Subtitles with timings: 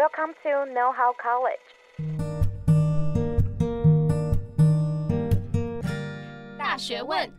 [0.00, 1.60] Welcome to Know How College。
[6.56, 7.30] 大学问，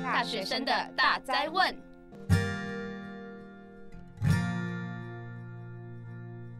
[0.00, 1.76] 大学生的大哉问。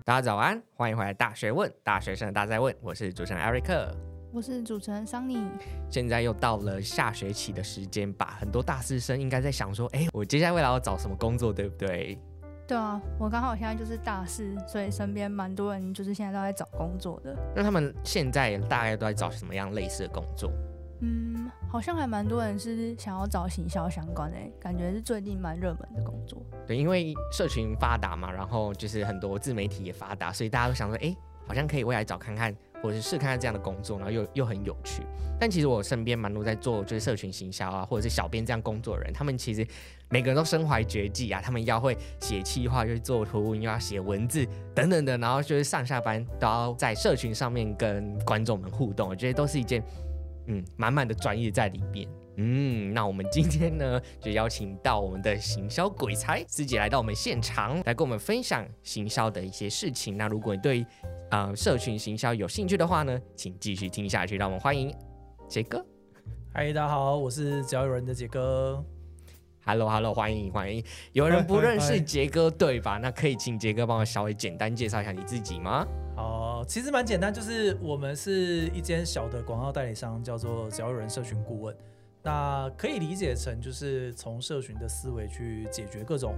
[0.04, 2.74] 大家早安，欢迎回来《大学问》，大学生的大哉问。
[2.82, 3.94] 我是主持人艾瑞克，
[4.32, 5.48] 我是主持人桑尼。
[5.88, 12.18] 现在又到了下学期的时间吧，很多大四生应该在想说，哎，我接下来未来要找什么工作，对不对？
[12.70, 17.36] 对啊，我刚好现在就是大四，所以身边蛮多人就是现在都在找工作的。
[17.52, 20.52] 那他们现在大概都在找什么样类似的工作？
[21.00, 26.40] 嗯，好像还蛮多人是想要找行销相关的，感觉是最近蛮热门的工作。
[26.64, 31.12] 对，因为社群发达嘛，然后就是很多自媒体也发达，所以大家都想说，哎，
[31.48, 32.54] 好像可以未来找看看。
[32.82, 35.02] 或者是试看看这样的工作，然后又又很有趣。
[35.38, 39.66] 但其实我身边蛮多在做就是社群行销啊，或者是小编这样工作的人，他们其实
[40.10, 41.40] 每个人都身怀绝技啊。
[41.42, 49.08] 他们要会写企划，又做图文，又要写文字等等的，然后就是上下班都要在社群上面跟观众们互动。
[49.08, 49.82] 我觉得都是一件
[50.46, 52.06] 嗯满满的专业在里边。
[52.36, 60.16] 嗯，那我们今天呢就邀请到我们的行销鬼才自己来到我们现场，来跟我们分享行销的一些事情。
[60.16, 60.86] 那如果你对
[61.30, 64.36] 啊、呃，社群行销有兴趣的话呢，请继续听下去。
[64.36, 64.94] 让我们欢迎
[65.48, 65.84] 杰哥。
[66.52, 68.84] 嗨，大家好，我是只要有人的杰哥。
[69.64, 70.82] Hello，Hello，hello, 欢迎欢迎。
[71.12, 72.98] 有人不认识杰哥对吧？
[73.02, 75.86] 那可以请杰哥帮我稍微简单介绍一下你自己吗？
[76.16, 81.76] 哦，其实蛮简单，就是我们是一间小的广告代理商，叫做只要有人社群顾问。
[82.22, 86.34] 那可以理解成就是从社群的思维去解决各种。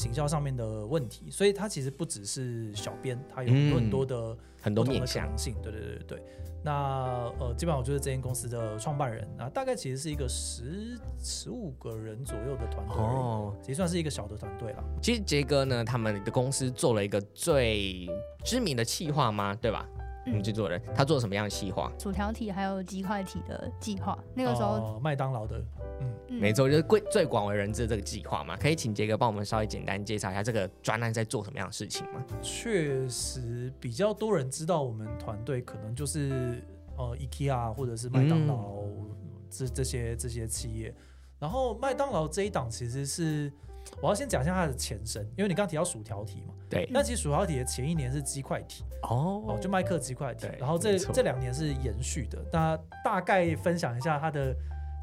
[0.00, 5.54] 行销上面的问题，所以他其实不只是小编，他有很多的、嗯、很多面向性。
[5.62, 6.22] 对对对对，
[6.64, 14.82] 那呃，基本上我就是这间公司的创办人，那大概其实是一个十十五个人左右的团队哦，其实算是一个小的团队了。
[15.02, 18.08] 其实杰哥呢，他们的公司做了一个最
[18.42, 19.54] 知名的企划吗？
[19.54, 19.86] 对吧？
[20.32, 21.92] 嗯，制作人他做什么样的企划？
[21.98, 25.62] 薯条体还有鸡块体的计划，那个时候、哦、麦当劳的。
[26.00, 32.24] 嗯、没错，就是最最广为人知的这个计划嘛，可以请杰哥帮我们稍微简单介绍一下这个专案在做什么样的事情吗？
[32.40, 36.62] 确实比较多人知道我们团队可能就是
[36.96, 39.10] 呃 IKEA 或者是麦当劳、嗯、
[39.50, 40.94] 这这些这些企业，
[41.38, 43.52] 然后麦当劳这一档其实是
[44.00, 54.54] 我要先讲一下它的前身，因为你刚刚提到薯条体嘛，对，那其实薯条体的前一年是鸡块体哦，哦，就麦克鸡块体，然后这这两年是延续的，那大概分享一下它的。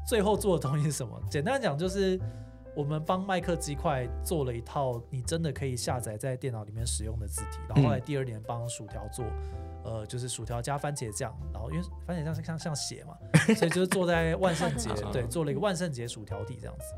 [0.06, 1.20] 最后做的东西是什么？
[1.28, 2.18] 简单讲就是，
[2.74, 7.58] 我们帮麦克鸡块做了一套你真的可以下载在电脑里面使用的字体。
[7.68, 9.22] 然后后来第二年帮薯条做，
[9.88, 11.34] 呃，就是薯条加番茄酱。
[11.52, 13.16] 然后因为番茄酱是像像血嘛，
[13.54, 16.94] 所以就是坐在万圣节， 对，做了一个万圣节薯条底这样子。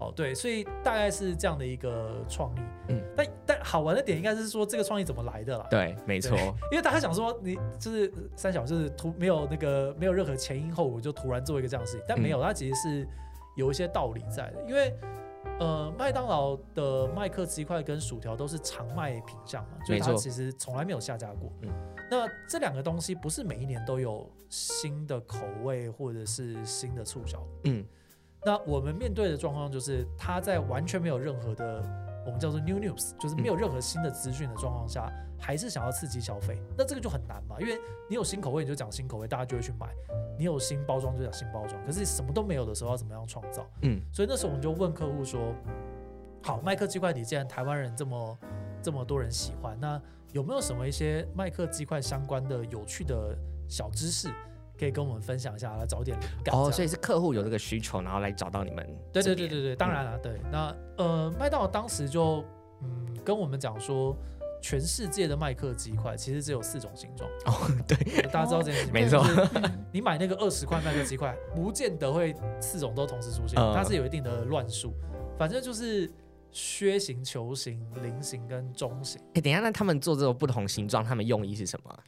[0.00, 2.60] 哦，对，所以大概是这样的一个创意。
[2.88, 5.64] 嗯，但但好玩的点应该是说这个创意怎么来的啦？
[5.70, 6.36] 对，没错。
[6.72, 13.08] 因为大家想说你就是三小，就是突没有那个没有任何前因后果就突然做一个这样的事情，但没有，它其实是
[13.54, 14.64] 有一些道理在的。
[14.66, 14.92] 因为
[15.62, 21.52] 呃，麦当劳的麦克鸡块跟薯条都是常卖品项嘛，所以它其实从来没有下架过。
[21.60, 21.70] 嗯，
[22.10, 27.40] 那这两个东西不是每一年都有新的口味或者是新的促销。
[27.64, 27.84] 嗯。
[28.44, 31.80] 那我们面对的状况就是，他在完全没有任何的
[32.24, 37.78] 我们叫做 new news，就是没有任何新的资讯的状况下，还是想要刺激消费，那这个就很难嘛，因为
[38.08, 39.88] 你有新口味你就讲新口味，大家就会去买；
[40.38, 41.84] 你有新包装就讲新包装。
[41.84, 43.66] 可是什么都没有的时候，要怎么样创造？
[43.82, 45.54] 嗯，所以那时候我们就问客户说：
[46.42, 48.38] 好，麦克鸡块你既然台湾人这么
[48.82, 50.00] 这么多人喜欢，那
[50.32, 53.36] 有没有什么一些麦克鸡块相关的有趣的
[53.68, 54.28] 小知识？
[54.82, 56.52] 可以跟我们分享一下，来找点灵感。
[56.58, 58.84] 哦，所以是客户有这个需求，然后来找到你们。
[59.12, 60.40] 对对对对对，当然了，对。
[60.50, 62.44] 那呃，麦当劳当时就
[62.82, 64.16] 嗯跟我们讲说，
[64.60, 67.30] 全世界的麦克鸡块其实只有四种形状。
[67.46, 68.90] 哦， 对，大家知道这件事情。
[68.92, 69.24] 没错。
[69.92, 74.92] 你买那个二十块麦克鸡块， 不见得会四种都同时出现，它是有一定的乱数。
[75.38, 76.10] 反正就是
[76.50, 79.22] 靴形、球形、菱形跟中形。
[79.34, 81.98] 哎，等一下，那他们做这种不同形状，他们用意是什么？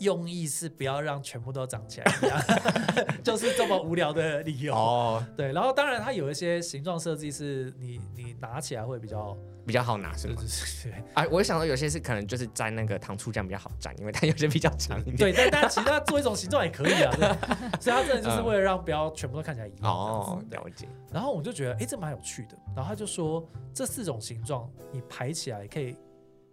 [0.00, 2.40] 用意是不要让全部都长起来一样，
[3.22, 4.74] 就是这么无聊的理由。
[4.74, 9.36] 哦，对，然后当然它有一些形状设计是你你拿起来会比较
[9.66, 10.34] 比较好拿，是吗？
[10.38, 11.04] 对对对。
[11.14, 15.16] 哎，我想到有些是可能就是沾那个糖醋酱比较好沾，因为它有些比较长一点。
[15.16, 17.28] 对，但但其实它做一种形状也可以啊，对。
[17.80, 19.78] 所以它真的就是为了让不要全部都看起来一样。
[19.82, 20.88] 哦，了解。
[21.12, 22.56] 然后我就觉得，哎，这蛮有趣的。
[22.74, 25.96] 然后他就说，这四种形状你排起来可以。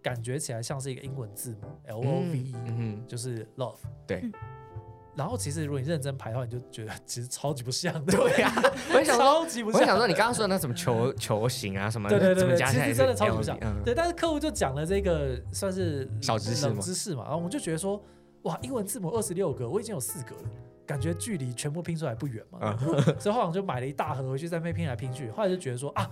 [0.08, 3.76] 感觉起来像是一个英文字母 L O V E，嗯，就是 love。
[4.06, 4.30] 对
[5.14, 8.16] 然后其实如果你认真排的话，你就觉得其实超级不像的。
[8.16, 8.62] 对呀、啊，
[8.94, 9.80] 我想说，超级不像。
[9.80, 13.58] 我想说，你刚刚说的那什么球球形啊什么，对对对对，其实真的超级不像。
[13.60, 18.00] 嗯、对，但是客户就讲了这个算是小知识嘛，知识嘛，然后我们就觉得说，
[18.42, 20.42] 哇，英文字母二十六个，我已经有四个了，
[20.86, 22.78] 感觉距离全部拼出来不远嘛。
[22.80, 25.30] 嗯、 所以后来我就买了一大盒回去，在那边拼来拼去。
[25.32, 26.08] 后来就觉得说啊，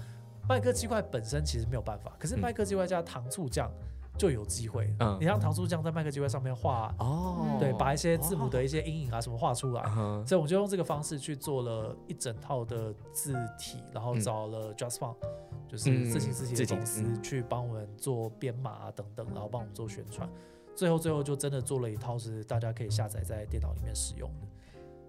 [0.48, 3.70] 麦克鸡块本身其实没有办法，可是麦克鸡块加糖醋酱。
[4.18, 15.28] 就有机会，嗯，你让糖醋酱在麦克鸡块上面画哦，对，把一些字母的一些阴影啊什么画出来，哦、所以我就用这个方式去做了一整套的字体，然后找了 JustFont，、嗯、
[15.68, 20.26] 就是字型字体的公司去帮我们做编码啊等等，然后帮我们做宣传，
[20.74, 24.46] 最后最后就真的做了一套是大家可以下载在电脑里面使用的。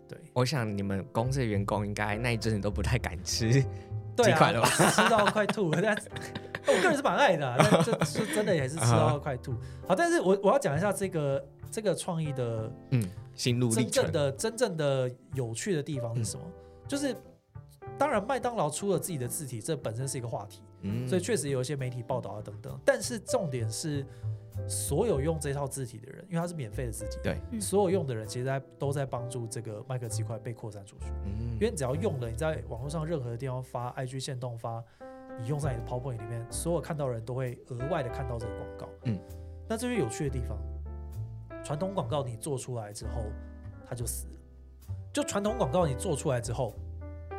[0.09, 3.63] 对，我想你们公司的员工应该那一阵子都不太敢吃？
[4.23, 5.95] 对啊、吃到快吐了，但
[6.67, 9.53] 我个人是蛮爱的、啊，但这是真的也是吃到快吐。
[9.87, 16.43] 好，但是我我要讲一下这个这个创意的嗯心路历程，真正的真正的有趣的地方是什么？
[16.45, 16.53] 嗯、
[16.87, 17.15] 就是
[17.97, 22.77] 当然麦当劳出了自己的字体，这本身是一个话题，嗯，所以确实有一些媒体报道啊等等。
[22.83, 24.05] 但是重点是。
[24.67, 31.05] 所有用这套字体的人，因为它是免费的字体，对，所有用的人其实在都在帮助这个麦克鸡块被扩散出去。
[31.25, 34.83] 嗯，因为你只要用了，你在网络上任何的地方发 IG 线动发，
[35.39, 38.89] 你用在你的 PowerPoint 里面，所有看到的人都会额外的看到这个广告。
[39.03, 39.19] 嗯，
[39.67, 40.57] 那这是有趣的地方。
[41.63, 43.23] 传统广告你做出来之后，
[43.87, 44.33] 它就死了。
[45.13, 46.73] 就传统广告你做出来之后，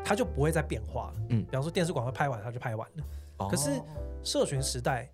[0.04, 1.14] 它就不会再变化了。
[1.30, 3.04] 嗯，比方说电视广告拍完它就拍完了。
[3.38, 3.80] 哦，可是
[4.22, 5.10] 社群时代。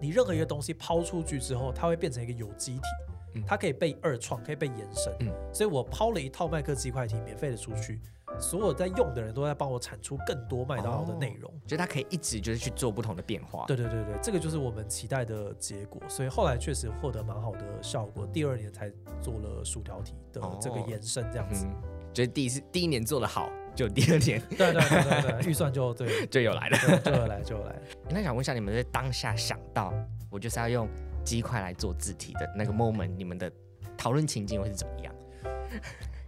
[0.00, 5.14] 你任何一个东西抛出去之后，它会变成一个有机体，它可以被二创，可以被延伸。
[5.20, 8.00] 嗯，所以我抛了一套麦克鸡块体免费的出去，
[8.40, 13.64] 所有在用的人都在帮我产出更多麦当劳的内容，所以它可以一直就是去做不同的变化。
[13.66, 16.00] 对对对对，这个就是我们期待的结果。
[16.08, 21.66] 所以后来确实获得蛮好的效果，第二年才做了薯条体的这个延伸，这样子。
[21.66, 21.74] 嗯，
[22.12, 23.50] 就是第一次第一年做的好。
[23.72, 27.74] 就第二年，对对对对对，预算就对， 就有来了，就有来就有来。
[28.10, 29.94] 那想问一下，你们在当下想到
[30.28, 30.88] 我就是要用
[31.24, 33.50] 鸡块来做字体的那个 moment，你们的
[33.96, 35.14] 讨论情境会是怎么样？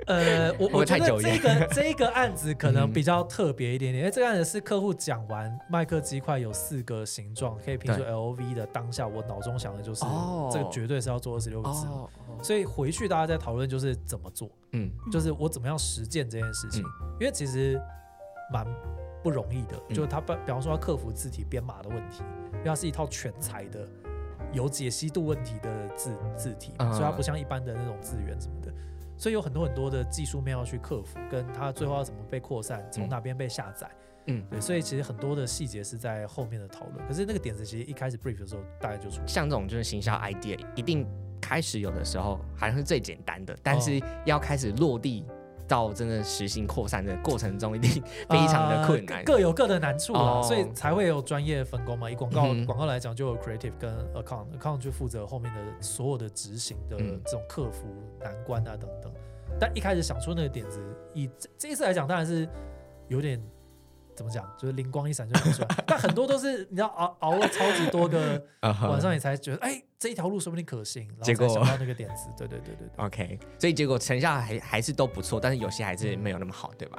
[0.06, 10.04] 呃，我我觉得这个 这个案子可能比较特别一点点，因为这个案子是客户讲完麦克鸡块有四个形状可以拼出 LV 的当下，我脑中想的就是
[10.50, 11.86] 这个绝对是要做二十六个字，
[12.42, 16.82] 所以回去大家在讨论就是怎么做，嗯，就是我怎么样实践这件事情，
[17.20, 17.80] 因为其实
[18.52, 18.66] 蛮
[19.22, 22.22] 不容易的，就是他比方说要克服字体编码的问题，
[22.54, 23.86] 因为它是一套全才的
[24.52, 28.61] 有解析度问题的字字体，所以它不像一般的那种字源什么的。
[29.22, 33.88] 所以有很多很多的技术面要去克服，跟它最后要怎么被扩散，从哪边被下载，
[34.26, 37.06] 嗯，对，所以其实很多的细节是在后面的讨论。
[37.06, 41.06] 可是那个点子其实一开始 brief 的时候大概就出，像这种就是行销 idea，一定
[41.40, 45.24] 开始有的时候好像是最简单的，但是要开始落地
[45.68, 52.10] 到真的实行扩散的过程中，一定非常的困难，呃、各有各的难处啦，所以才会有专业分工嘛。
[52.10, 57.86] 以广告广、嗯、告来讲，就有 creative 跟 account，account 就负责后面的所有的执行的这种克服
[58.20, 59.12] 难关啊等等。
[59.60, 60.80] 但一开始想出那个点子，
[61.14, 62.48] 以这这一次来讲，当然是
[63.08, 63.40] 有点
[64.14, 65.68] 怎么讲，就是灵光一闪就想出来。
[65.86, 72.28] 但很多都是你知道熬熬了超级多个 晚上，你才觉得哎、欸，这一条路说不定可行，然后才想到那个点子。
[72.36, 73.04] 对对对对对。
[73.04, 76.98] OK，所以结果成效还还是都不错，但是有些还是没有那么好，对吧？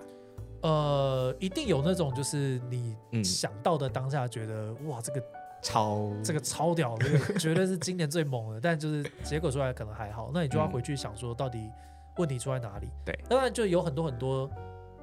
[0.61, 5.23] 呃，一定有那种就是你想到的当下觉得、嗯、哇，这个
[5.61, 8.59] 超这个超屌，这个绝对是今年最猛的。
[8.63, 11.69] 但就是结果出来可能还好，那你就要回去想说到底。
[12.17, 12.87] 问题出在哪里？
[13.03, 14.47] 对，当然就有很多很多，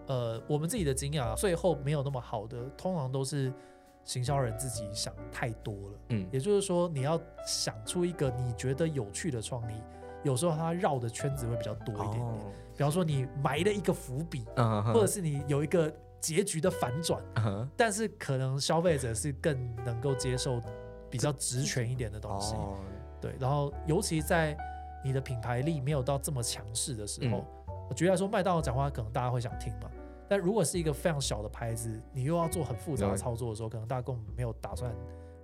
[0.06, 3.52] 呃，我们自己的经验啊，最后没有那么好的，通常都是
[4.04, 5.98] 行销人自己想太多了。
[6.08, 9.76] 嗯，也就是说，你要想出一个你觉得有趣的创意，
[10.22, 12.22] 有时候它绕的圈子会比较多一点点。
[12.24, 12.38] 哦、
[12.76, 20.60] 比方说，你埋了一个伏笔，嗯、或者是你有一个结局的反转，嗯、但是可能消费者是更能够接受
[21.08, 22.54] 比较直权一点的东西。
[22.54, 22.76] 哦、
[23.20, 24.56] 对，然后尤其在。
[25.02, 27.46] 你的品牌力没有到这么强势的时候，嗯、
[27.90, 29.90] 我觉得来说麦当劳讲话可能大家会想听嘛。
[30.28, 34.88] 但如果是一个非常小的牌子，你又要做很复杂的操作的时候，可能大家根本没有打算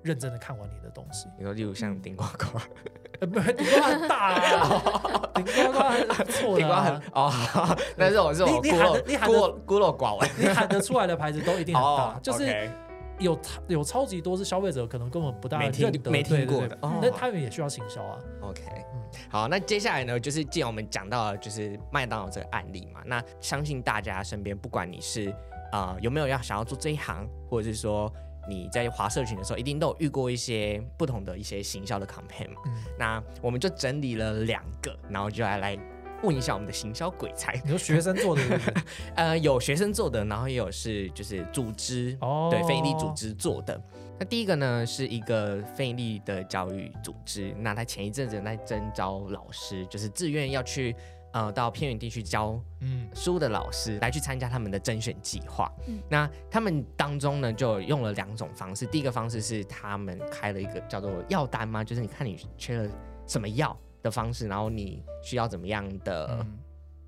[0.03, 1.29] 认真的看完你的东西。
[1.37, 2.59] 你说，例如像顶呱呱，
[3.19, 5.79] 呃，不，顶呱呱很大啊， 顶呱呱
[6.15, 7.03] 很错的啊。
[7.13, 7.33] 哦，
[7.99, 12.71] 那这种这种，你你喊你喊的孤陋寡闻，你喊得出来的牌子都一定很大，就是。
[13.19, 18.19] 有有超级多是消费者可能根本不大认得没听过的，那他们也需要行销啊。
[18.43, 25.31] OK，嗯，好，那接下来呢，就是既然我们讲到了就是麦当劳这个案例嘛，那相信大家身边不管你是
[25.73, 28.13] 啊、呃、有没有要想要做这一行，或者是说
[28.49, 32.63] 你在华社群的时候，一定都有遇过一些不同的一些行销的 campaign 嘛。
[32.67, 35.79] 嗯、那我们就整理了两个，然后就来来
[36.23, 37.55] 问一下我们的行销鬼才。
[37.65, 38.75] 你说学生做的是是？
[39.17, 43.81] 呃，有学生做的，然后也有是就是组织，哦，对，非营利组织做的。
[44.19, 50.97] 那第一个呢，是一个非营利的教育组织，那他前一阵子在征招老师，就是自愿要去
[51.33, 55.71] 呃到偏远地区教嗯书的老师来去参加他们的甄选计划。
[55.87, 58.87] 嗯，那他们当中呢，就用了两种方式。
[58.87, 61.85] 第一个方式是他们开了一个叫做药单吗？
[61.85, 62.89] 就是你看你缺了
[63.27, 66.39] 什么药的方式，然后你需要怎么样的。
[66.41, 66.59] 嗯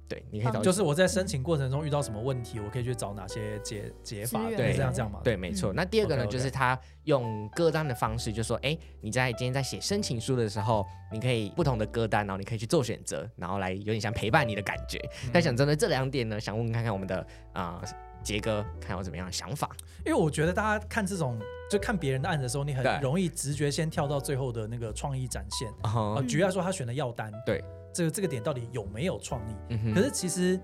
[0.09, 5.21] 对，你可以找，就是我在申请过程中遇到什么问题，我可以去找哪些解解法，对，这样这样嘛。
[5.23, 5.71] 对，没错。
[5.71, 14.99] 那第二个呢，就是他用歌单的方式，就说，哎，你在今天在写申请书的时候，你可以不同的歌单，然后你可以去做选择，然后来有点像陪伴你的感觉。
[15.31, 17.83] 但想针对这两点呢，想问问看看我们的啊
[18.23, 19.69] 杰哥，看有怎么样的想法？
[20.07, 21.39] 因为我觉得大家看这种
[21.71, 25.73] 就看别人的案子的时候，你很容易直觉先跳到最后的那个创意展现。
[25.83, 27.63] 啊，举例来说，他选的药单，对。
[27.91, 29.55] 这个这个点到底有没有创意？
[29.71, 30.61] 嗯、可是其实，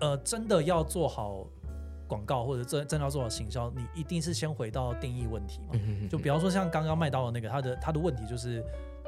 [0.00, 1.44] 呃，真的要做好
[2.06, 5.70] 广告或者真真的要做好行销，你一定是先回到定义问题嘛。
[5.72, 8.62] 嗯、就比方说像刚刚麦当的那个，他的他的问题就是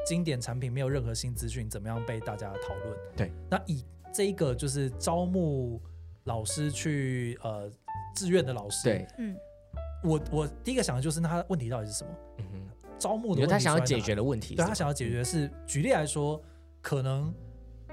[0.07, 2.99] 经典产品没有任何新资讯，怎么样被大家讨论？
[3.15, 3.31] 对。
[3.49, 5.81] 那以这一个就是招募
[6.25, 7.71] 老师去呃
[8.17, 9.37] 志愿的老师，对，嗯，
[10.03, 12.11] 我我第一个想的就是那他问题到底是什么？
[12.39, 16.41] 嗯哼，招募的问题，他想要解决的问题，对他想要解决的是，举例来说，
[16.81, 17.33] 可能。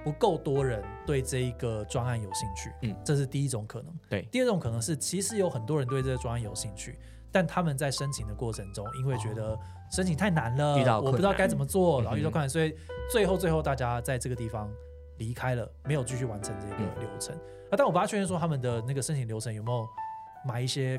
[0.03, 3.93] 不够多人对这一个专案有兴趣，嗯，这是第一种可能。
[4.07, 6.97] 对，第二种可能是其实有很多人对这个专案有兴趣，
[7.29, 9.57] 但他们在申请的过程中，因为觉得
[9.91, 12.73] 申请太难了，哦、我不知道该怎么做，然后遇到困难，嗯、所以
[13.11, 14.71] 最后最后大家在这个地方
[15.17, 17.35] 离开了，没有继续完成这个流程。
[17.35, 19.85] 嗯、啊，但我不确认说他们的那个申请流程有没有
[20.45, 20.97] 买一些。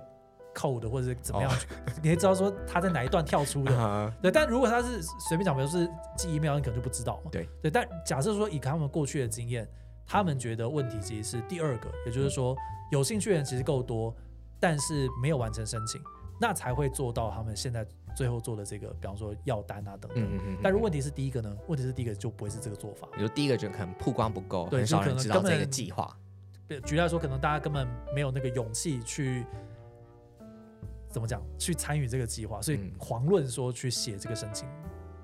[0.58, 1.52] 扣的或者是怎么样，
[2.02, 4.28] 你会知道说他在哪一段跳出的，对。
[4.28, 7.30] 但如果他是随便讲，比如是寄 email，你可能就不知道嘛。
[7.30, 7.70] 对对。
[7.70, 9.68] 但假设说以他们过去的经验，
[10.04, 12.56] 他们觉得问题其实是第二个，也就是说
[12.90, 14.12] 有兴趣的人其实够多，
[14.58, 16.00] 但是没有完成申请，
[16.40, 17.86] 那才会做到他们现在
[18.16, 20.58] 最后做的这个，比方说要单啊等等。
[20.60, 21.56] 但如果问题是第一个呢？
[21.68, 23.06] 问题是第一个就不会是这个做法。
[23.14, 26.12] 比如第一个就可能曝光不够，很少人知道这个计划。
[26.66, 29.46] 对，举例来说，可能大家根本没有那个勇气去。
[31.10, 31.42] 怎么讲？
[31.58, 34.68] 去参与这个计划，所以狂论说去写这个申请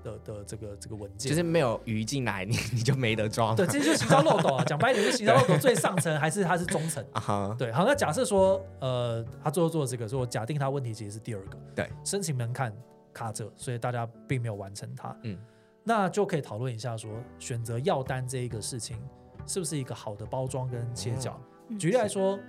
[0.03, 3.55] 的的这个这个文件，就是没有鱼进来，你你就没得装。
[3.55, 4.63] 对，这就是行销漏斗啊！
[4.67, 7.55] 讲白一点，就是行销漏斗最上层还是它是中层啊？
[7.57, 12.75] 对，好，那假设说，呃，他最后做这个，说我假定他问题其实是第二个，对，申请门槛
[13.13, 15.15] 卡着，所以大家并没有完成它。
[15.23, 15.37] 嗯，
[15.83, 18.97] 那就可以讨论一下说，选择药单这一个事情
[19.45, 21.39] 是不是一个好的包装跟切角？
[21.69, 22.39] 嗯、举例来说。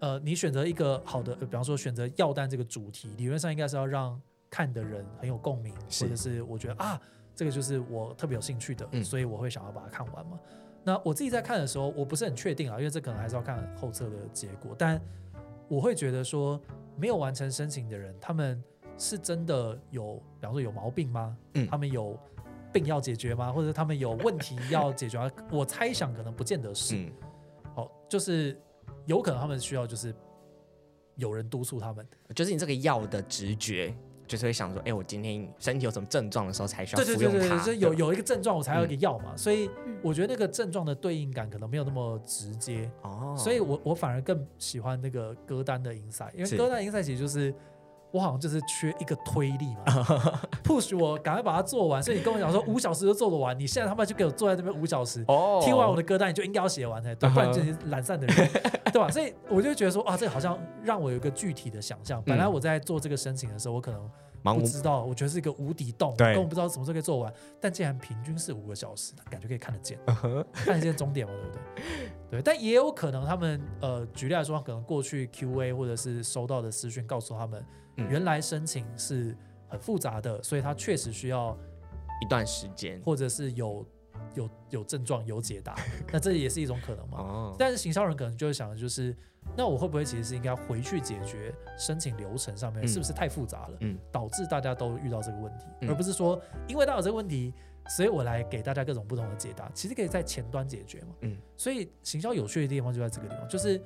[0.00, 7.00] 呃，你选择一个好的，呃、比方说选择药单这个主题，理论上应该是要让看的人很有共鸣，或者是我觉得啊，
[7.34, 10.40] 这个就是我特别有兴趣的，嗯、所以我会想要把它看完嘛。
[10.82, 14.74] 那我自己在看的时候，我不是很确定啊，因为这可能还是要看后侧的结果。
[14.78, 14.98] 但
[15.68, 16.58] 我会觉得说，
[16.96, 18.62] 没有完成申请的人，他们
[18.96, 21.36] 是真的有，比方说有毛病吗？
[21.52, 22.18] 嗯，他们有
[22.72, 23.52] 病要解决吗？
[23.52, 25.30] 或者他们有问题要解决吗？
[25.52, 26.96] 我猜想可能不见得是。
[26.96, 27.12] 嗯、
[27.74, 28.58] 好，就是。
[29.06, 30.14] 有可能他们需要就是
[31.16, 33.94] 有人督促他们，就是你这个药的直觉，
[34.26, 37.38] 就是会想说，哎、欸，我今天身体有什么症状的时候才需要服用它。
[37.38, 39.70] 对对对对，就有有一个症状我才要一个药嘛，嗯、所以
[40.02, 47.54] 我觉得那个症状的对应感可能没有那么直接哦，所以我我反而更喜欢那个歌单的 insight，因为歌单 insight 其实就是。
[48.12, 49.94] 我好像就是缺一个推力嘛，
[50.64, 52.02] push 我赶快把它做完。
[52.02, 55.24] 所以你跟我讲说五小时就做得完，你现在他妈就给我坐在这边五小时，
[55.62, 58.48] 听完我的歌单你就应该要写完才 对，不然这些懒散的人，
[58.92, 59.08] 对吧？
[59.10, 62.22] 所以我就觉得说啊，这个好像让我有一个具体的想象。
[62.24, 64.10] 本来我在做这个申请的时候，我可能
[64.42, 67.32] 不知道，我觉得是一个无底洞，根本不知道什么时候可以做完。
[67.60, 69.98] 但既然平均是五个小时，感觉可以看得见，
[70.52, 71.62] 看得见终点嘛，对不对？
[72.30, 77.64] 对，但也有可能他们呃，举例来说，可能过去 QA 或者是收到的私讯告诉他们。
[77.96, 79.36] 原来申请是
[79.68, 81.54] 很复杂的，所以他确实需要
[82.22, 83.84] 一段时间，或者是有
[84.34, 85.74] 有有症状有解答，
[86.12, 87.18] 那这也是一种可能嘛。
[87.18, 87.56] 哦。
[87.58, 89.16] 但是行销人可能就会想的就是，
[89.56, 97.52] 那我会不会其实是应该回去解决申请流程上面是不是太复杂了，嗯，导致大家都遇到这个问题，嗯、而不是说因为大家有这个问题，
[97.96, 101.14] 所以我来给大家各种不同的解答，其实可以在前端解决嘛。
[101.20, 101.36] 嗯。
[101.56, 103.80] 所以行销有趣的地方就在这个地方，就是。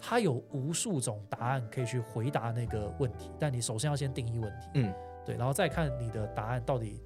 [0.00, 4.94] 它有无数种答案可以去回答那个问题，但你首先要先定义问题，嗯，
[5.26, 7.02] 对，然后再看你的答案到底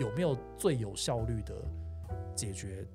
[0.00, 1.54] 有没有最有效率的
[2.32, 2.86] 解决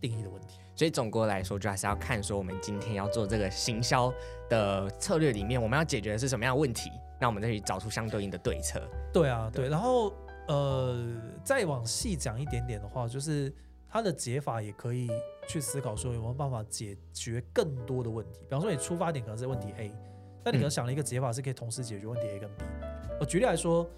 [0.00, 0.58] 定义的问题。
[0.76, 4.12] 所以总归来说，就还是要看说我们今天要做这个行销
[4.48, 8.80] 的策略里面，我们要解决的是什么样的问题，那我们再去找出相对应的对策。
[9.12, 10.12] 对啊，对，对，然后
[10.46, 11.04] 呃，
[11.42, 13.52] 再往细讲一点点的话，就是
[13.88, 15.10] 它的解法也可以
[15.48, 18.40] 去思考说有没有办法解决更多的问题。
[18.42, 19.92] 比方说，你出发点可能是问题 A，
[20.44, 22.64] 但你可能想了一个解法是可以同时解决问题 A 跟 B。
[23.18, 23.90] 我举例来说，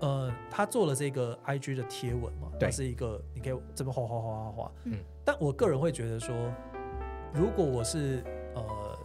[0.00, 4.72] 呃，他做了这个 IG 的贴文嘛，它是一个你可以这边画画画画画。
[4.84, 4.98] 嗯。
[5.24, 6.34] 但我个人会觉得说，
[7.32, 8.22] 如果我是
[8.54, 8.98] 呃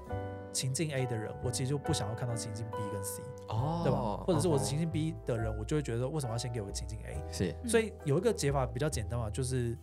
[0.52, 3.24] 情境 A 的人，我其实就不想要看到情境 B 跟 C。
[3.50, 3.82] 哦。
[3.84, 4.24] 对吧？
[4.26, 7.24] 或者是我是情境 B 的人，我就会觉得为什么要先给我个情境 A？
[7.32, 7.56] 是。
[7.68, 9.78] 所以有一个解法比较简单嘛，就是。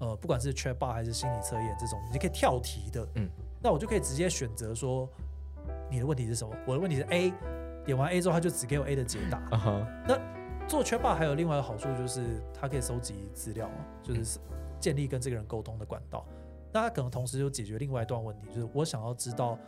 [0.00, 3.28] 呃，不管是 Chatbot 还是心理测验这种，你可以跳题的，嗯，
[3.60, 5.10] 那我就可以直接选择说
[5.90, 6.54] 你的问题是什么？
[6.68, 7.32] 我的问题是 A，
[7.84, 9.40] 点完 A 之后，他就只给我 A 的解答。
[9.50, 9.86] Uh huh.
[10.06, 10.16] 那
[10.68, 13.70] 做 Chatbot 还有另外一个好处就是，它可以收集资料，
[14.02, 14.38] 就是
[14.78, 16.26] 建立跟这个人沟通的管道。
[16.70, 19.58] 那它可能同时就解决另外一段问题，就是我想要知道，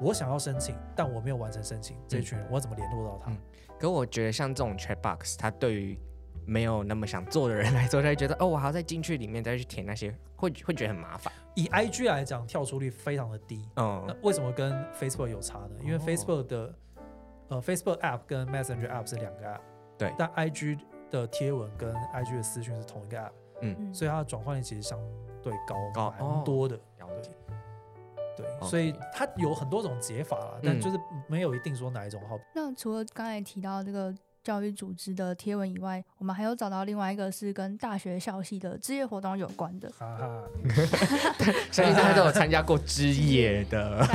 [0.00, 3.32] 我想要申请，但我没有完成申请，这群人我怎么联络到他？
[3.32, 3.38] 嗯，
[3.80, 5.98] 可我觉得像这种 Chatbox，它对于
[6.46, 11.32] 没有那么想做的人来说，他会觉得哦，我还要再进去里面再去填那些，会会觉得很麻烦。
[11.56, 13.68] 以 IG 来讲，跳出率非常的低。
[13.74, 15.70] 嗯，那为什么跟 Facebook 有差呢？
[15.82, 16.74] 因为 Facebook 的、
[17.48, 19.60] 哦、呃 Facebook App 跟 Messenger App 是两个 App，
[20.02, 20.78] 对，但 IG
[21.10, 24.98] 的贴文跟 IG 的私讯是同一个 App，嗯，所以它的转换率其实相
[25.42, 26.76] 对高，高蛮多的。
[26.98, 27.54] 了解、哦。
[28.36, 32.38] 对，Okay 所以它有很多种解法啦，但就是没有一定说哪一种好。
[32.54, 34.14] 那除了刚才提到这个。
[34.42, 39.90] 教育组织的贴文以外，我们还有找到另外一个是跟大学校系的职业活动有关的。
[39.90, 40.42] 哈哈，
[41.70, 44.06] 相信大家都有参加过职业的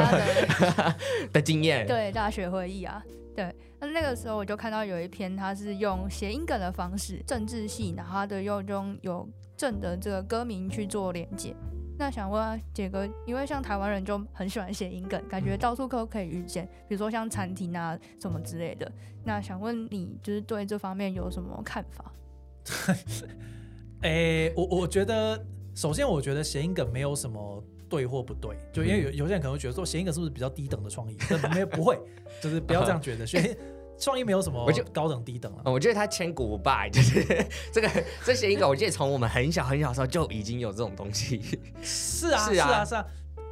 [1.31, 1.88] 的经验。
[1.88, 3.03] 对，大学会议啊，
[3.36, 3.55] 对。
[3.79, 11.55] 那那个时候我就看到有一篇，他是用谐音梗的方式，政治系，然后他的又用有正的这个歌名去做连接。
[12.00, 18.92] 那想问杰哥，因为像台湾人就很喜欢谐音梗，感觉到处都可以遇见，比如说像餐厅啊什么之类的。
[19.24, 22.12] 那想问你，就是对这方面有什么看法？
[24.01, 31.18] 哎、欸，我我觉得，首先我觉得谐音梗没有什么对或不对，就因为有有些人可能会觉得说谐音梗是不是比较低等的创意？
[31.51, 32.00] 没有不会，
[32.42, 33.25] 就是不要这样觉得。
[34.00, 35.62] 创意没有什么，我就高等低等了。
[35.66, 37.24] 我觉得他千古不败， 就是
[37.72, 37.89] 这个
[38.24, 41.42] 这谐音梗，我记得从我们很小很小的时候就已经有这种东西。
[41.81, 43.05] 是啊，是啊，是啊。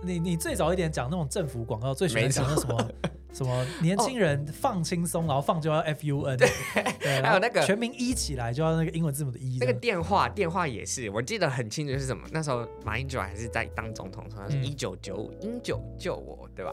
[0.04, 2.92] 你你最早一点讲那种政府广告，最喜欢讲那什么
[3.34, 6.48] 什么年轻人放轻松，然后放就要 F U N，对，
[7.24, 9.58] 还有那个全民一起来就要那个英文字母的一。
[9.58, 12.28] 那个电话电话也是，我记得很清楚是什么。
[12.32, 16.72] 那时候马英九还是在当总统，他说一九九五，英九救我，对吧？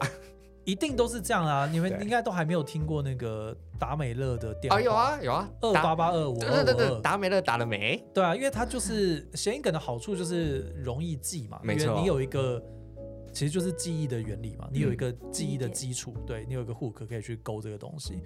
[0.65, 1.67] 一定都是这样啊！
[1.71, 4.77] 你们应该都还没有听过那个达美乐的电话？
[4.77, 6.39] 啊，有啊有啊，二八八二五。
[6.39, 8.01] 对对对对，达美乐打了没？
[8.13, 12.63] 对啊，因为它就是谐音梗的好处就是容易记嘛，没错，你有一个
[13.33, 18.21] 其实就是记忆的原理嘛，你有一个记忆的基础，对你有一个 hook 可以去勾这个东西，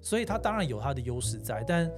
[0.00, 1.90] 所以它当然有它的优势在，但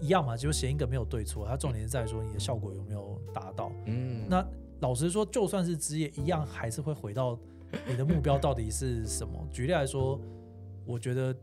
[0.00, 3.72] 一样嘛，就是谐音梗没有对错，它重点是在说你的效果有没有达到。
[3.86, 4.46] 嗯，那
[4.80, 7.38] 老实说，就算是职业，一样还是会回到。
[7.86, 9.46] 你的目标到底是什么？
[9.50, 10.20] 举例来说，
[10.84, 11.34] 我觉得，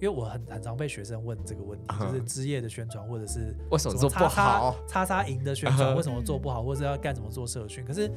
[0.00, 2.06] 因为我很很常被学生问这个问题，uh.
[2.06, 7.84] 就是职业的宣传，或者是为什么做不好，叉叉营的宣传为什么做不好，或者要干怎么做社群？
[7.84, 8.10] 可是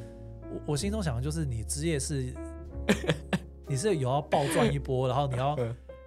[0.44, 2.34] 我我心中想的就是，你职业是，
[3.68, 5.58] 你是有要暴赚一波，然后你要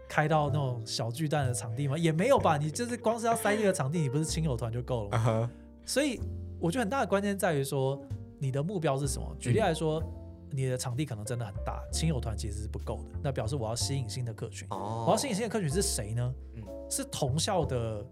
[0.09, 1.97] 开到那种小巨蛋的场地吗？
[1.97, 5.49] 也没有吧，你就是光是要塞一个场地，你不是亲友团就够了吗？Uh huh.
[5.85, 6.21] 所以
[6.61, 8.01] 我觉得很大的关键在于说，
[8.39, 9.37] 你的目标是什么？
[9.39, 10.01] 举例来说。
[10.01, 10.18] 嗯
[10.51, 13.19] 你的场地可能真的很大，亲友团其实是不够的。
[13.23, 14.67] 那表示我要吸引新的客群。
[14.71, 16.35] 哦，我要吸引新的客群是谁呢？
[16.55, 18.05] 嗯，是同校的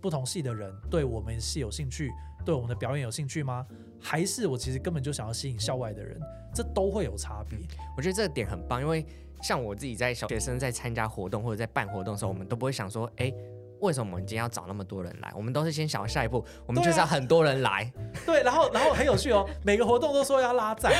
[0.00, 2.10] 不同系的人对我们系有兴趣，
[2.44, 3.66] 对我们的表演有兴趣吗？
[4.00, 6.20] 还是我其实根本就想要吸引校外的人？
[6.54, 7.58] 这都会有差别。
[7.96, 9.04] 我觉得这个点很棒，因为
[9.42, 13.32] 像我自己在小学生在参加活动或者在办活动的时候，我们都不会想说，哎。
[13.80, 15.32] 为什么我们今天要找那么多人来？
[15.34, 17.90] 我们都是先想下一步，我们就是要很多人来。
[18.26, 20.92] 对，然后然后很有趣哦，每个活动都说要拉赞，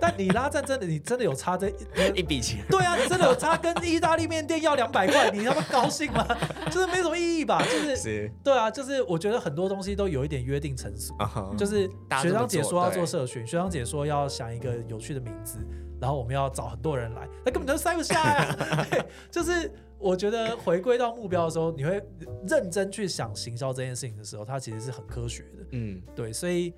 [0.00, 1.70] 但你拉赞真的，你真的有差这
[2.14, 2.64] 一笔钱？
[2.70, 6.26] 对啊，你真的有差，跟意大利面店要两百块，你他妈高兴吗？
[6.70, 7.62] 就是没什么意义吧？
[7.62, 11.86] 就是，是对啊，就是我觉得很多东西都有一点约定成俗，uh huh, 就是
[12.20, 15.58] 学长姐说要做社群，学长姐说要想一个有趣的名字，
[16.06, 18.86] 然后我们要找很多人来，那根本就塞不下呀，
[19.28, 19.68] 就是。
[19.98, 22.00] 我觉得回归到目标的时候，你会
[22.46, 25.64] 认真去想行销这件事情的时候，它其实是很科学的。
[25.72, 26.74] 嗯，对，所以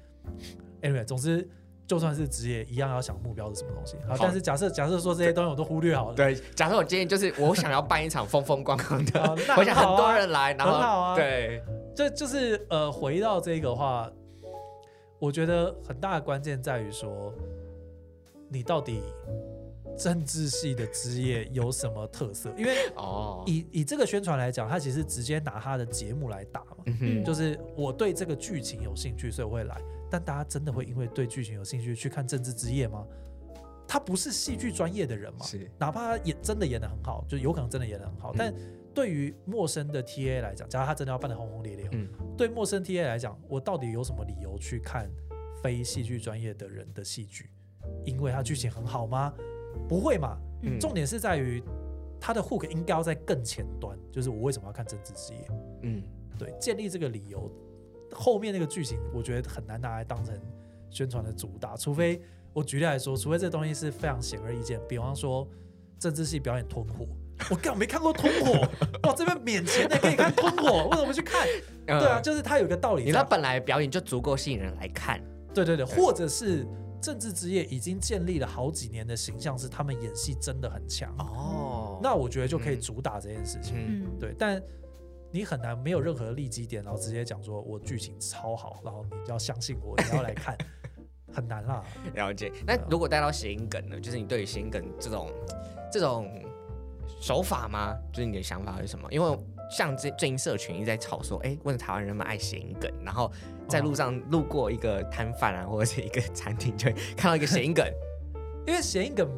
[0.82, 1.46] ，anyway，总之，
[1.84, 3.96] 就算是职业，一样要想目标是什么东西。
[4.06, 6.14] 好，但是假设假设说这些东西我都忽略好了。
[6.14, 9.20] 对，假设我今天就是我想要办一场风风光光的，
[9.58, 11.16] 我想很多人来，然后。
[11.16, 11.60] 对，
[11.96, 14.08] 这就是呃，回到这个话，
[15.18, 17.34] 我觉得很大的关键在于说，
[18.48, 19.02] 你到底
[19.98, 22.52] 政治系的职业有什么特色？
[22.56, 29.80] 因为哦，以以这个宣传来讲，他其实直接拿他的节目来打嘛，嗯哼就是我对这个剧情有兴趣，所以我会来。
[30.10, 33.06] 但大家真的会因为对剧情有兴趣去看政治之夜吗？
[33.86, 38.54] 他不是戏剧专业的人嘛，是哪怕他演真的演的很好，就有可能真的演的很好，嗯但
[38.94, 45.10] 对于陌生的 TA 来讲，假如他真的要办得轰轰烈烈，嗯对陌生 TA 来讲，我到底有什么理由去看
[45.62, 47.50] 非戏剧专业的人的戏剧？
[48.04, 49.32] 因为它剧情很好吗？
[49.88, 50.36] 不会嘛。
[50.62, 51.62] 嗯重点是在于
[52.20, 55.48] 它的 hook 应该要在更前端，就是我为什么要看政治之夜？
[55.82, 56.02] 嗯
[56.36, 57.48] 对，建立这个理由，
[58.12, 60.34] 后面那个剧情我觉得很难拿来当成
[60.90, 62.20] 宣传的主打，除非
[62.52, 65.46] 我举例来说，除非这东西是非常显而易见，比方说
[65.98, 67.06] 政治系表演吞火，
[67.50, 68.52] 我 刚没看过吞火，
[69.08, 71.46] 哇，这边免钱的可以看吞火，为什么不去看？
[71.86, 75.22] 嗯对啊，就是他有一个道理在，你那本来表演就足够吸引人来看，
[75.54, 76.66] 对对对，或者是
[77.00, 84.06] 政治职业已经建立了好几年的形象，是他们演戏真的很强，哦那我觉得就可以主打这件事情。
[84.18, 84.62] 对，但
[85.30, 90.56] 你很难没有任何利基点，然后直接讲说我剧情超好，然后你就要相信我，你要来看，
[91.32, 91.84] 很难啦。
[92.14, 92.52] 了解。
[92.66, 94.00] 那如果带到谐音梗呢？
[94.00, 95.30] 就是你对于谐音梗这种
[95.92, 96.30] 这种
[97.20, 97.96] 手法吗？
[98.12, 99.12] 就是你的想法是什么？
[99.12, 99.38] 因为
[99.70, 102.90] 像这最近社群一直在吵说，哎、为什么台湾人们爱谐音梗？
[103.04, 103.30] 然后
[103.68, 107.86] 在路上路过一个摊贩啊，或者是一个餐厅，就会 看到一个谐音梗。
[108.66, 109.28] 因为谐音梗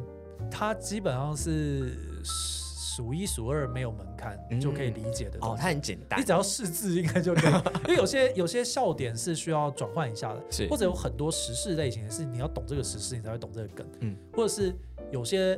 [0.49, 7.53] 它基本上是数一数二，没有门槛、嗯就可以理解的东哦，西它很简单你只，要识字应该就可以，
[7.87, 14.75] 因为有些有些笑点是需要转换一下的，是或者有很多时事类型的是你要懂这个时事，你才会懂这个梗，嗯或者是
[15.11, 15.57] 有些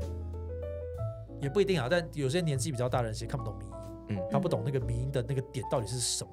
[1.41, 3.71] 也不一定啊，但有些年纪比较大的人其实看不懂迷音，
[4.15, 6.32] 嗯他不懂那个迷音的那个点到底是什么，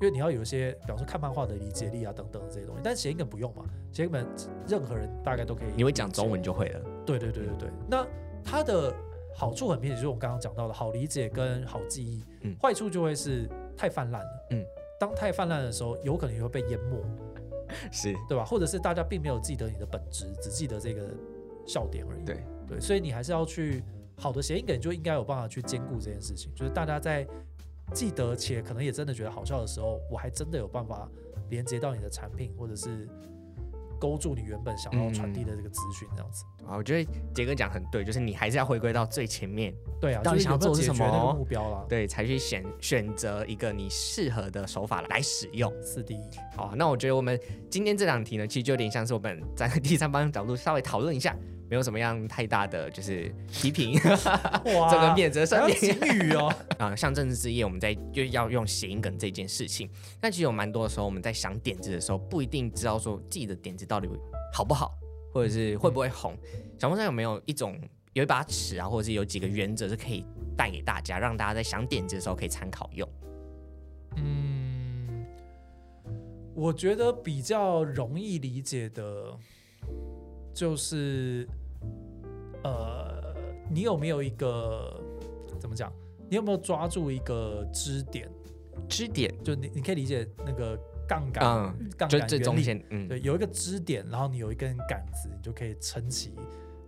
[0.00, 4.26] 因为你要有一些，比方说看漫画的理解力啊等等这些东西，但谐音梗不用嘛，谐音梗
[4.66, 6.80] 任何人大概都可以，你会讲中文就会了。
[7.06, 8.06] 对对对对对，那
[8.44, 8.94] 它的
[9.34, 12.24] 好处很明显，就是我刚刚讲到的好理解跟好记忆。
[12.42, 14.46] 嗯坏处就会是太泛滥了。
[14.50, 14.64] 嗯，
[14.98, 16.96] 当太泛滥的时候，有可能也会被淹没，
[17.92, 18.44] 是，对吧？
[18.44, 21.08] 或者是大家并没有记得你的本质，只记得这个
[21.66, 22.24] 笑点而已。
[22.24, 23.82] 对对，所以你还是要去
[24.20, 27.26] 好的谐音梗，就应该有办法去兼顾这件事情，就是大家在
[27.94, 31.08] 记得且可能也真的觉得好笑的时候，我还真的有办法
[31.48, 33.08] 连接到你的产品，或者是
[33.98, 36.44] 勾住你原本想要传递的这个资讯，这样子。
[36.66, 41.84] 啊，我觉得杰哥讲很对，就是你还是要回归到最前面，对啊，到底想要做什么目标啦？
[41.88, 45.72] 对，才去选选择一个你适合的手法来使用。
[45.82, 46.20] 四 D。
[46.54, 51.36] 好，那我觉得我们今天这两题呢，其实就有点像是我们在第三方角度稍微讨论一下，
[51.70, 56.52] 没有什么样太大的就是批评，哇这个免责声明还要警语哦。
[56.78, 56.96] 啊。
[56.96, 59.88] 像政治之夜，我们在就要用谐音梗这件事情，
[60.20, 64.08] 但其实有蛮多的时候，我们在想点子的时候，不一定知道说自己的点子到底
[64.52, 64.92] 好不好，
[65.32, 66.36] 或者是会不会红。
[66.76, 67.80] 小峰上有没有一种
[68.14, 73.08] 有一把尺啊，或者是有几个原则是可以带给大家，让大家在想点子的时候可以参考用？
[74.16, 75.24] 嗯，
[76.52, 79.38] 我觉得比较容易理解的，
[80.52, 81.48] 就是
[82.64, 83.34] 呃，
[83.70, 85.00] 你有没有一个
[85.58, 85.92] 怎么讲？
[86.28, 88.30] 你有没有抓住一个支点？
[88.88, 92.84] 支点，就你你可以理解那个杠杆，嗯，杠杆原理。
[92.90, 96.34] 嗯，对，有一个支点，然后你有一根杆子，你就可以撑起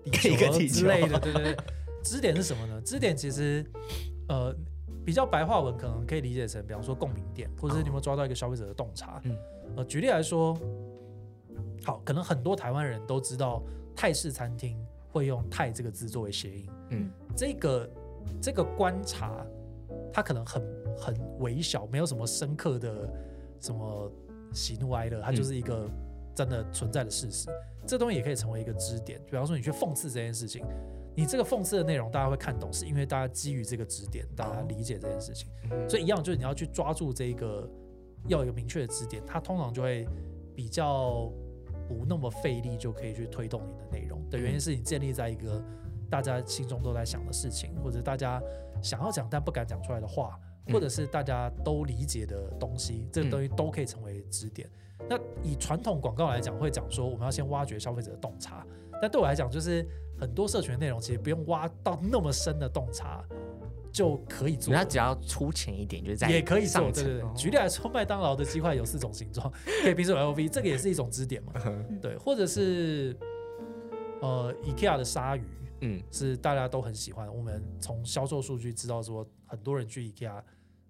[0.05, 1.19] 地一个球地球之类的。
[1.19, 1.57] 对对对，
[2.03, 2.81] 支点是什么呢？
[2.83, 3.65] 支点其实
[4.29, 4.55] 呃
[5.05, 9.21] 比较白话文，可能可以理解成，比方说共鸣点，或者是你有没有抓到一个消费者的洞察。
[9.25, 9.37] 嗯
[9.77, 10.55] 呃，举例来说，
[11.83, 13.63] 好，可能很多台湾人都知道
[13.97, 14.77] 泰式餐厅
[15.13, 16.69] 会用“泰”这个字作为谐音。
[16.91, 17.91] 嗯，这个
[18.41, 19.47] 这个观察，
[20.13, 20.63] 它可能很
[20.97, 23.09] 很微小，没有什么深刻的
[23.61, 24.11] 什么
[24.53, 25.87] 喜怒哀乐，它就是一个
[26.35, 27.49] 真的存在的事实。
[27.87, 30.65] 这东西也可以成为一个支点，比方说你去讽刺这件事情，
[31.17, 35.49] 你这个讽刺的内容大家会看懂，是因为大家基于这个支点，大家理解这件事情。
[35.71, 37.69] 嗯所以一样就是你要去抓住这一个
[38.29, 40.07] 要有一个明确的支点，它通常就会
[40.55, 41.33] 比较
[41.93, 44.19] 不那么费力就可以去推动你的内容。
[44.31, 45.63] 的原因是你建立在一个
[46.09, 48.41] 大家心中都在想的事情，或者大家
[48.83, 50.73] 想要讲但不敢讲出来的话，嗯。
[50.73, 54.69] 或者是大家都理解的东西，这个东西都可以成为支点。
[55.09, 58.67] 那以传统广告来讲，会讲说我们要先挖掘消费者的洞察，
[59.01, 59.87] 但对我来讲，就是
[60.19, 63.25] 很多社群内容其实不用挖到那么深的洞察
[63.93, 64.79] 就可以做了。
[64.81, 67.23] 它只要出钱一点，就是在也可以做，上层对对对。
[67.23, 69.53] 哦举例来说，麦当劳的鸡块有四种形状，
[69.83, 71.53] 可以比作 LV，这个也是一种支点嘛。
[72.01, 73.17] 对，或者是
[74.21, 75.45] 呃，IKEA 的鲨鱼
[75.83, 77.33] 嗯是大家都很喜欢。
[77.35, 80.41] 我们从销售数据知道说，很多人去 IKEA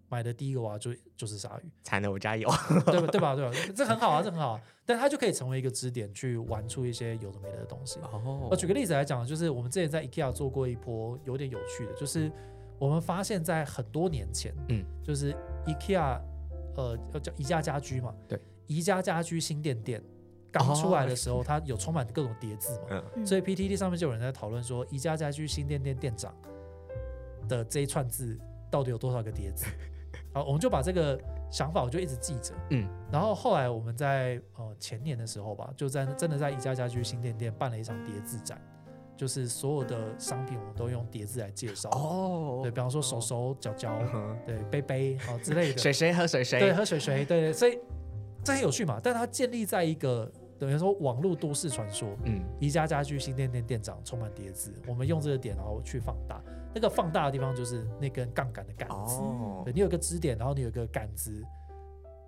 [0.09, 2.47] 买的第一个娃就就是鲨鱼，惨了，我家有，
[2.87, 3.07] 对吧？
[3.11, 3.35] 对吧？
[3.35, 3.73] 对吧？
[3.75, 7.99] 这很好啊，这很好啊，但它就可以成为一个支点，去玩出一些有的没的东西。
[8.01, 12.31] 哦我举个例子来讲，就是我们之前在 IKEA 做过一波有点有趣的，就是
[12.83, 15.33] 我们发现，在很多年前，嗯，就是
[15.67, 16.21] IKEA，
[16.75, 20.03] 呃，叫宜家家居嘛，对，宜家家居新店店
[20.51, 26.35] 刚出来的时候，它有充满各种叠字嘛，所以 PTT 上面就有人在讨论说，宜家家居新店店店长
[27.49, 28.37] 的这一串字
[28.69, 29.65] 到底有多少个叠字？
[30.35, 31.17] 好，我们就把这个
[31.53, 38.61] 想法我就一直记着，嗯，然后后来我们在呃前年的时候吧，就在真的在宜家家居新店店办了一场叠字展，
[39.23, 47.79] 就是所有的商品我们都用叠字来介绍，哦对，比方说手手脚脚，嗯对，杯杯好之类的，水谁喝水谁，对，喝水谁，对对，所以
[48.43, 52.09] 这很有趣嘛，但它建立在一个等于说网络都市传说。
[52.25, 56.43] 嗯，宜家家居新店店店长充满叠字，我们用这个点然后去放大，
[56.75, 59.63] 那个放大的地方就是那根杠杆的杆子，哦。
[59.65, 61.41] 对，你有一个支点，然后你有一个杆子，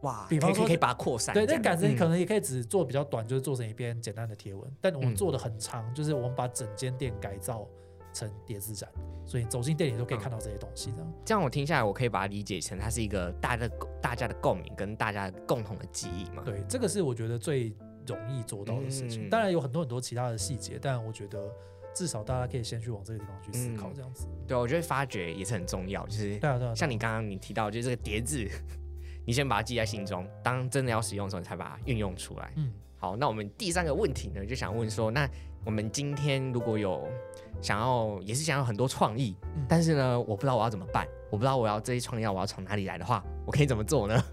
[0.04, 7.66] 哇，比方说可以把它扩散，对，那这样杆子你可嗯能也可以只做比较短，就是做成一篇简单的贴文，但我们嗯做的很长，就是我们把整间店改造
[8.12, 8.88] 成叠字展，
[9.26, 11.12] 所以走进店里都可以看到这些东西，这样。
[11.24, 16.42] 这样我听下来，我可以把它理解成它是一个大家的大家的共鸣跟大家共同的记忆嘛。
[16.44, 17.74] 对，这个是我觉得最
[18.06, 19.26] 容易做到的事情。
[19.26, 21.50] 嗯当然有很多很多其他的细节，但我觉得
[21.94, 24.28] 至少大家可以先去往这个地方去思考，嗯这样子。
[24.46, 26.38] 对，我觉得发掘也是很重要，就是
[26.76, 28.46] 像你刚刚你提到，就是这个叠字，
[29.24, 32.52] 你先把它记在心中，当真的要使用的时候，你才把它运用出来。
[32.56, 35.28] 嗯，好，那我们第三个问题呢，就想问说，那
[35.64, 37.08] 我们今天如果有
[37.62, 44.24] 想要，也是想要很多创意，嗯但是呢，我不知道我要怎么办，我不知道我要这些创意我要从哪里来的话，我可以怎么做呢？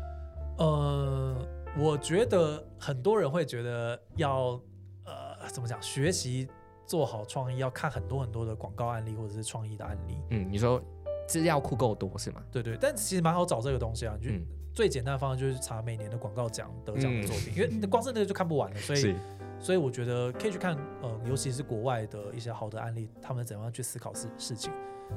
[0.58, 1.36] 呃，
[1.78, 4.60] 我觉得很多人会觉得要
[5.04, 6.46] 呃怎么讲，学习
[6.86, 10.16] 做好创意要看很多很多的广告案例或者是创意的案例。
[10.30, 10.80] 嗯，你说
[11.26, 12.42] 资料库够多是吗？
[12.50, 19.16] 对对，但其实蛮好找这个东西啊，你就嗯，最简单的方式就是查每年的广告奖得奖的作品，因为光是那个就看不完了，所以是，
[19.58, 24.72] 所以我觉得可以去看，呃，尤其是国外的一些好的案例，他们怎么样去思考事事情。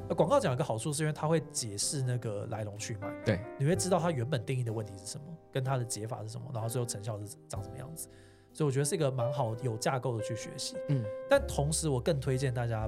[0.08, 8.10] 那广告奖有一个好处是因为它会解释那个来龙去脉，对，你会知道它原本定义的问题是什么，跟它的解法是什么，然后最后成效是长什么样子。
[8.54, 10.76] 所以我觉得是一个蛮好有架构的去学习。
[10.90, 12.88] 嗯，但同时我更推荐大家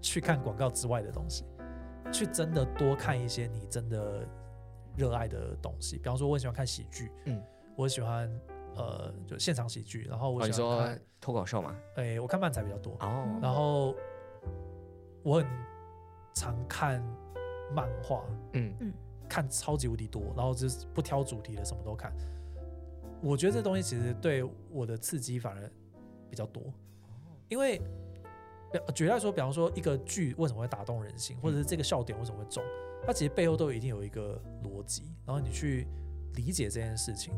[0.00, 1.44] 去看广告之外的东西，
[2.12, 4.26] 去真的多看一些你真的
[4.96, 5.96] 热爱的东西。
[5.96, 7.42] 比方说，我很喜欢看喜剧，嗯，
[7.76, 8.30] 我喜欢
[8.76, 11.74] 呃就现场喜剧，然后我喜欢看说脱口秀嘛？
[11.96, 13.94] 哎、我看漫才比较多，哦，然后
[15.22, 15.46] 我很
[16.34, 17.02] 常看
[17.74, 18.92] 漫画，嗯，
[19.28, 22.12] 看超级无敌多，然后就是不挑主题的，什么都看。
[23.22, 25.70] 我觉得这东西其实对我的刺激反而
[26.28, 26.62] 比较多，
[27.48, 27.84] 因为比
[28.94, 32.62] 举例来说，比方说一个剧为什么会打动人心，或者是这个笑点为什么会中，
[33.06, 35.86] 它其实背后都一定有一个逻辑，然后你去
[36.34, 37.32] 理解这件事情，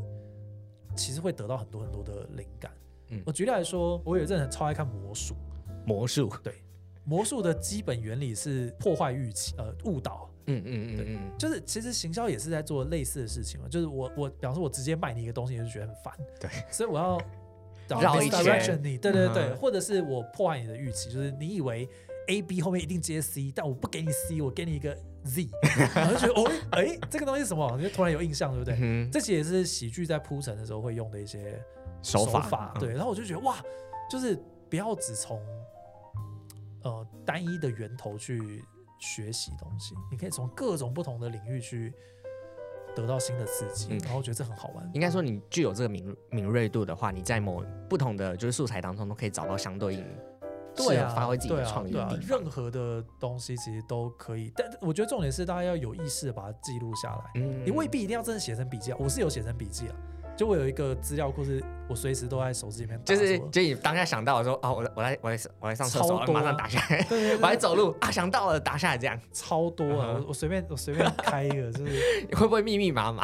[0.95, 2.71] 其实会得到很多很多的灵感。
[3.09, 5.35] 嗯我举例来说，我有一阵很超爱看魔术。
[5.85, 6.63] 魔术对，
[7.03, 13.67] 魔术的基本原理是破坏预期，呃，误导，嗯嗯嗯嗯，就是其实行销也是在做类似的事情嘛。
[13.69, 17.21] 就是我我，比方说，我直接卖你一个东西，你就觉得很烦，对，所以我要
[17.87, 21.87] 绕一圈对对对，嗯或者是我破坏你的预期，就是你以为
[22.27, 25.47] A B 后面一定接 C，但我不给你 C，我给你一个 Z，
[25.95, 27.75] 然后就觉得哦，哎，这个东西是什么？
[27.77, 28.77] 你就突然有印象，对不对？
[28.81, 31.61] 嗯这些也是喜剧在铺陈的时候会用的一些
[32.01, 32.93] 手法嗯对。
[32.93, 33.57] 然后我就觉得哇，
[34.09, 34.37] 就是
[34.69, 35.39] 不要只从
[36.83, 38.63] 呃单一的源头去
[38.99, 41.93] 学习东西，你可以从各种不同的领域去
[42.95, 44.89] 得到新的刺激，嗯然后我觉得这很好玩。
[44.93, 50.05] 应该说你具有这个敏敏锐度的话，你在某不同的就是素材当中都可以找到相对应
[50.75, 52.37] 对啊，发挥自己的创意对啊的地方。
[52.39, 57.23] 任何的东西其实都可以，但我觉得重点是大家要有意识的把它记录下来。
[57.35, 59.95] 嗯你未必一定要真的写成笔记啊，我是有写成笔记啊，
[60.37, 70.17] 就我有一个资料库，是我随时都在手机里面就是说就你当下想到的时候，哦，我来我来我来我来上厕所，马上打下来，对对对我还走路啊，想到了打下来，这样超多啊！
[70.19, 72.01] 我我随便我随便开一个，就是
[72.35, 73.23] 会不会密密麻麻？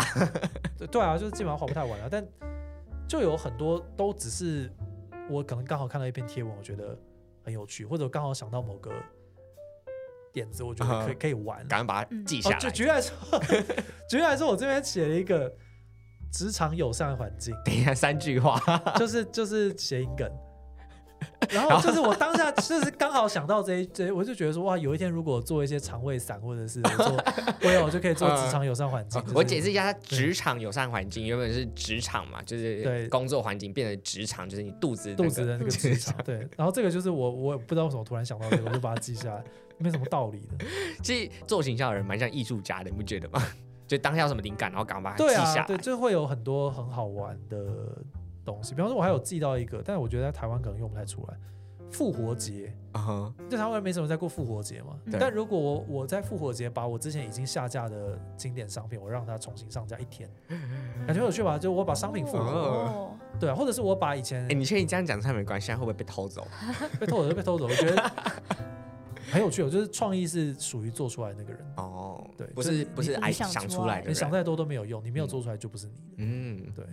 [0.78, 2.08] 对 对啊，就是基本上滑不太完啊。
[2.10, 2.26] 但
[3.08, 4.72] 就有很多都只是
[5.30, 6.98] 我可能刚好看到一篇贴文，我觉得
[7.44, 8.90] 很有趣，或者刚好想到某个
[10.32, 11.68] 点子，我觉得可可以玩。
[11.68, 12.60] 赶快把它记哦下，来。
[12.60, 13.14] 就举例来说，
[14.08, 15.54] 举例来说，我这边写了一个
[16.32, 18.60] 职场友善环境，等一下三句话，
[18.98, 20.30] 就是就是谐音梗。
[21.52, 27.24] 然后就是我当下就是刚好想到这一这，我就觉得说哇，有一天如果做一些肠胃散，或者是我做，
[27.62, 29.22] 我有我就可以做职场友善环境。
[29.22, 36.38] 就是哦我解释一下，它职场友善环境原本是职场嘛，就是对工作环境变成职场，就是你肚子那个肚子的那个职场，对。
[36.58, 39.44] 然后这个就是我我也不知道为什么突然想到这个，我就把它记下来。
[39.78, 40.66] 没什么道理的。
[41.04, 43.44] 其实做形象的人蛮像艺术家的，你不觉得吗？
[43.92, 45.62] 就当下有什么灵感，然后赶快把它对记下来。
[45.62, 47.68] 啊，对，就会有很多很好玩的
[48.46, 48.74] 东西。
[48.74, 51.38] 比方说，我还有记到一个，但是我觉得在台湾可能用不太出来。
[51.92, 54.96] 复活节，啊哈，在台湾没什么在过复活节嘛。
[55.20, 60.30] 但如果我我在复活节把我之前已经下架的经典商品，我让它重新上架一天，
[61.06, 61.58] 感觉有趣吧？
[61.60, 65.68] 就我把商品复活，哦，对啊，或者是我把以前哎，你确定这样讲出来没关系？
[65.68, 66.48] 现在会不会被偷走？
[66.98, 68.12] 被偷走就被偷走，我觉得
[69.30, 69.62] 很有趣。
[69.62, 74.12] 我就是创意是属于做出来的那个人，哦，对不是不是爱想想出来的人。
[74.12, 76.00] 你想再多都没有用，你没有做出来就不是你的。
[76.18, 76.86] 嗯，对。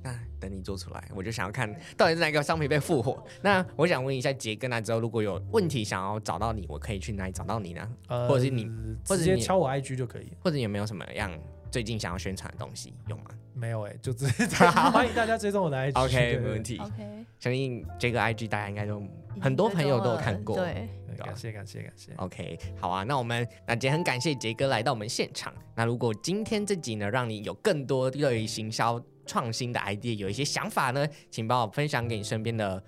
[0.00, 3.22] 那等你做出来，我就想要看到底是哪个商品被复活。
[3.42, 7.90] 那我想问一下杰哥，那之后如果有问题想要找到你，我可以去哪里找到你呢？
[8.06, 8.66] 呃，或者是你
[9.06, 10.32] 或者直接敲我 IG 就可以。
[10.40, 11.30] 或者你有没有什么样
[11.70, 15.92] 最近想要宣传的东西有吗没有哎、就直接 欢迎大家追踪我的 IG。？
[16.00, 16.62] OK，对没问。
[16.62, 16.78] 题。
[16.78, 19.02] OK，相信这个 IG 大家应该都
[19.40, 20.54] 很多朋友都有看过。
[20.54, 20.88] 对，
[21.24, 22.12] 对感谢感谢感谢。
[22.16, 25.52] OK，好啊，那我们那今天很感谢杰哥来到我们现场。
[25.74, 32.82] 那如果今天这集呢，让你有更多对于行销创新的 idea 有一些想法呢，请帮我分享给你身边的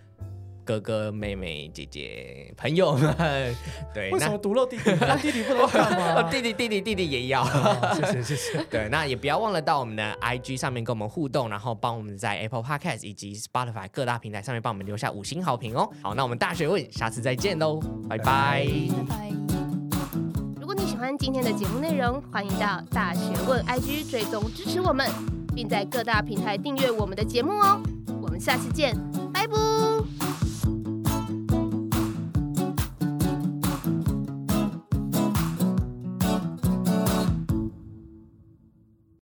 [0.71, 3.13] 哥哥、妹妹、姐姐、朋友们。
[3.93, 4.95] 对，那为什么独漏弟弟？
[5.01, 7.43] 那弟弟不能干吗， 弟弟、弟弟、弟弟也要。
[7.43, 8.65] 啊谢谢谢谢。
[8.71, 15.91] 对，那也不要忘了到我们的 IG 上面跟我们互动，然后帮我们在 Apple Podcast 以及 Spotify 各大平台上面帮我们留下五星好评哦。
[16.03, 18.69] 好，那我们大学问，下次再见喽，拜拜拜
[19.09, 19.33] 拜。
[20.61, 25.11] 如果你喜欢今天的节目内容，欢迎到大学问 IG 追踪支持我们，
[25.53, 27.83] 并在各大平台订阅我们的节目哦。
[28.23, 28.95] 我们下次见。